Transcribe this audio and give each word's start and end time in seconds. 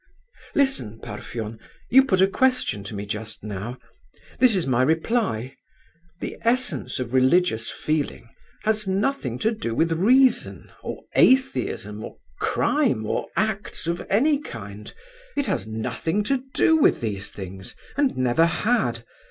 "Listen, 0.55 0.97
Parfen; 0.97 1.59
you 1.91 2.03
put 2.03 2.23
a 2.23 2.27
question 2.27 2.83
to 2.85 2.95
me 2.95 3.05
just 3.05 3.43
now. 3.43 3.77
This 4.39 4.55
is 4.55 4.65
my 4.65 4.81
reply. 4.81 5.55
The 6.21 6.37
essence 6.41 6.97
of 6.97 7.13
religious 7.13 7.69
feeling 7.69 8.27
has 8.63 8.87
nothing 8.87 9.37
to 9.45 9.51
do 9.51 9.75
with 9.75 9.91
reason, 9.91 10.71
or 10.81 11.03
atheism, 11.13 12.03
or 12.03 12.17
crime, 12.39 13.05
or 13.05 13.27
acts 13.35 13.85
of 13.85 14.03
any 14.09 14.39
kind—it 14.41 15.45
has 15.45 15.67
nothing 15.67 16.23
to 16.23 16.41
do 16.55 16.77
with 16.77 16.99
these 16.99 17.29
things—and 17.29 18.17
never 18.17 18.47
had. 18.47 19.03